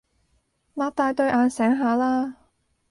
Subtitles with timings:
[0.73, 2.35] 擘大對眼醒下啦